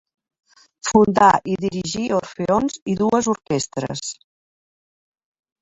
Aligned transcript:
Fundà 0.87 1.27
i 1.55 1.57
dirigí 1.65 2.05
orfeons 2.21 2.79
i 2.95 2.97
dues 3.03 3.29
orquestres. 3.35 4.03